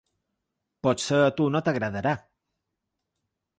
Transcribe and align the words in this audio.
Potser 0.87 1.19
a 1.27 1.35
tu 1.41 1.47
no 1.57 1.63
t’agradarà. 1.69 2.17